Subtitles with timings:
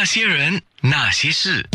[0.00, 1.66] 那些人，那些事，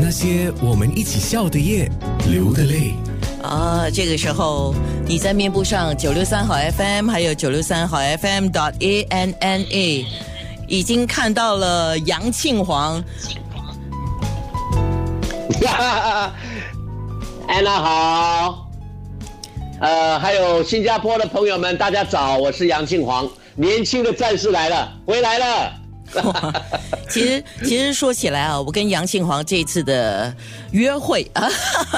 [0.00, 1.90] 那些我们一起笑的夜，
[2.28, 2.94] 流的泪。
[3.42, 4.72] 啊，这个时候
[5.04, 10.06] 你在面部上九六三好 FM，还有九六三好 FM dot A N N A，
[10.68, 13.02] 已经看到了杨庆煌。
[17.48, 18.70] 安娜好，
[19.80, 25.79] 呃，还有新加坡的朋友们，大家早，我是杨庆煌，年轻的战士来了，回来了。
[27.08, 30.34] 其实，其实说起来啊，我跟杨庆煌这次的
[30.72, 31.48] 约会啊，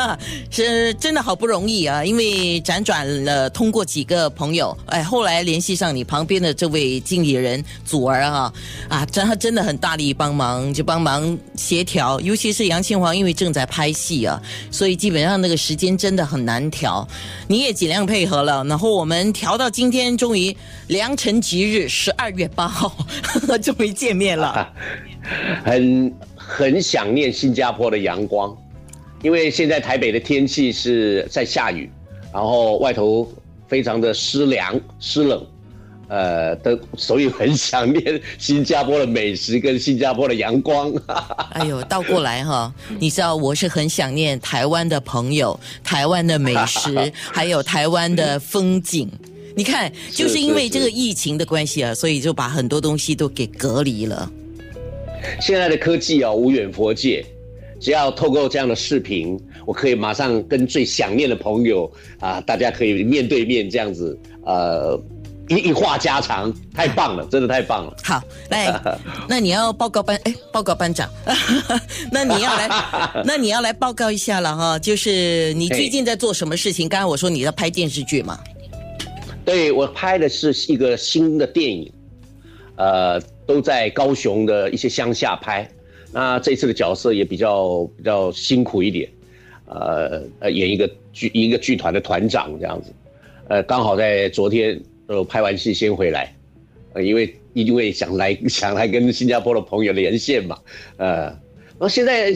[0.50, 8.52] 是真的好不容易啊，因为辗转了通过几个朋友，哎，后来联系上你旁边的这位经理人祖儿哈，
[8.88, 17.06] 啊，真他真的很大力帮忙，就帮忙协调，尤其是杨庆煌，因为正在拍戏啊，所以基本上那个时间真的很难调，
[17.48, 20.56] 你也尽量配合了，然后我们调到今天，终于
[20.88, 22.94] 良辰吉日，十二月八号，
[23.62, 23.92] 终于。
[24.02, 24.68] 见面了，
[25.64, 28.52] 很很想念新加坡的阳光，
[29.22, 31.88] 因为现在台北的天气是在下雨，
[32.32, 33.30] 然后外头
[33.68, 35.46] 非常的湿凉湿冷，
[36.08, 40.92] 呃，的所以很想念新加坡的美食跟新加坡的阳光。
[41.54, 49.08] 哎呦，倒过来哈，你知道我是很想念台湾的朋友、台湾的美食， 还有台湾的风景。
[49.54, 54.30] 你看，就是因为这个疫情的关系啊，所以就把很多东西都给隔离了。
[55.40, 57.24] 现在的科技啊，无远佛界，
[57.80, 65.00] 只要透过这样的视频，我可以马上跟最想念的朋友啊，大家可以面对面这样子，呃，
[65.48, 67.96] 一一话家常，太棒了，真的太棒了。
[68.02, 68.20] 好，
[68.50, 68.74] 来，
[69.28, 71.08] 那你要报告班，哎，报告班长，
[72.10, 72.68] 那你要来，
[73.24, 76.88] 那你要来报告一下了哈，就是你最近在做什么事情？
[76.88, 78.40] 刚刚我说你在拍电视剧嘛。
[79.44, 81.92] 对我拍的是一个新的电影，
[82.76, 85.68] 呃，都在高雄的一些乡下拍。
[86.12, 89.08] 那这次的角色也比较比较辛苦一点，
[89.66, 92.92] 呃呃，演一个剧一个剧团的团长这样子。
[93.48, 96.34] 呃，刚好在昨天呃拍完戏先回来，
[96.92, 100.58] 呃，因为因为想来想来跟新加坡的朋友连线嘛，
[100.98, 101.41] 呃。
[101.82, 102.32] 然后现在，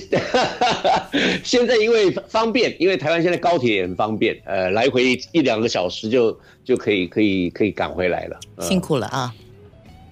[1.45, 8.41] 现在因为方便，因为台湾现在高铁也很方便，呃，来回一两个小时就就可以可以可以赶回来了。
[8.61, 9.33] 辛苦了啊！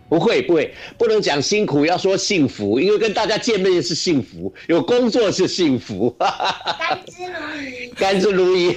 [0.08, 6.14] 不会不会，不能讲辛苦，要说幸福，因为跟大家见面是幸福，有工作是幸福。
[6.16, 8.76] 甘之如饴，甘之如饴。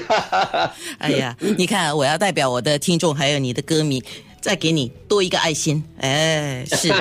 [0.98, 4.02] 哎呀，你看，我要代表我的听众还有你的歌迷，
[4.42, 5.84] 再给你多一个爱心。
[6.00, 6.92] 哎，是，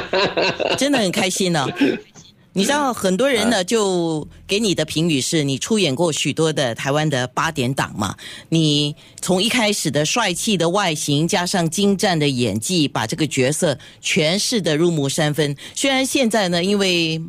[0.77, 1.67] 真的很开心呢。
[2.56, 8.17] 你知道很多人呢，就给你的评语是你出演过许多的台湾的八点档嘛？
[8.49, 15.55] 你从一开始的帅气的外形，加上精湛的演技，把这个角色诠释的入木三分。
[15.75, 17.21] 虽然现在呢，因为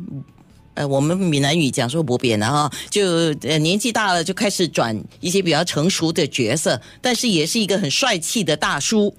[0.78, 3.04] 呃，我们闽南语讲说不变的哈，就
[3.42, 9.12] 呃年纪大了，就开始转一些比较成熟的角色，但是也是一个很帅气的大叔。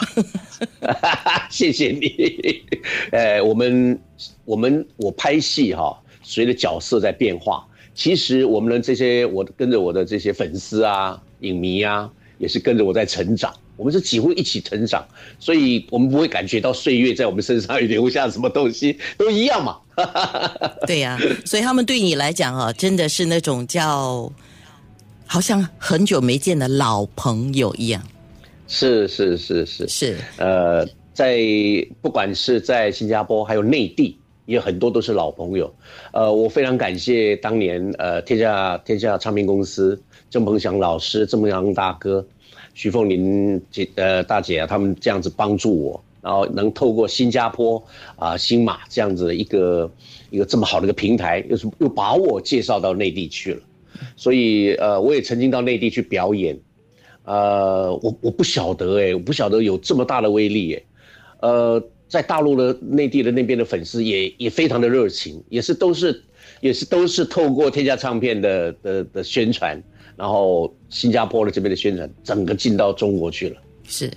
[1.52, 2.64] 谢谢你。
[3.12, 4.00] 呃，我们
[4.46, 6.00] 我们我拍戏哈。
[6.24, 13.54] 随着角色在变化，其实我们的这些，我跟着我的这些粉丝啊、影迷啊，也是跟着我在成长。
[13.80, 15.08] 我们是几乎一起成长，
[15.40, 19.78] 所以我们不会感觉到岁月在我们身上留下什么东西，都一样嘛。
[20.86, 24.30] 对呀，所以他们对你来讲啊，真的是那种叫
[25.26, 28.04] 好像很久没见的老朋友一样。
[28.68, 31.40] 是是是是是，呃，在
[32.02, 34.20] 不管是在新加坡，还有内地。
[34.50, 35.72] 也很多都是老朋友，
[36.12, 42.26] 呃，我非常感谢当年呃天下天下唱片公司郑鹏翔老师、郑鹏翔大哥、
[42.74, 47.80] 徐凤林姐呃大姐啊，他们这样子帮助我，然后能透过新加坡
[48.16, 49.92] 啊新马这样子的一个
[50.32, 53.62] 一个这么好的一个平台，又是又把我介绍到内地去了，
[54.16, 56.58] 所以呃我也曾经到内地去表演，
[57.24, 60.82] 呃我我不晓得哎，我不晓得有这么大的威力哎，
[61.42, 61.84] 呃。
[62.10, 66.22] 在大陆的内地的那边的粉丝也也非常的热情，也是都是
[66.60, 69.82] 也是都是透过天下唱片的的的宣传，
[70.18, 73.56] 然后新加坡的这边的宣传，整个进到中国去了。
[73.92, 74.12] 是，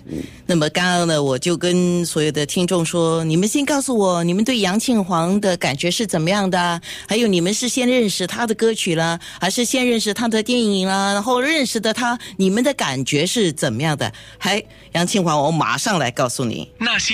[0.45, 6.79] 那么刚刚呢，我就跟所有的听众说，你们先告诉我，你们对杨庆煌的感觉是怎么样的？
[7.09, 11.15] 还有你们是先认识他的歌曲了，还是先认识他的电影了？
[11.15, 14.13] 然后认识的他，你们的感觉是怎么样的？
[14.37, 14.63] 还
[14.93, 17.11] 杨庆煌，我马上来告诉你那些。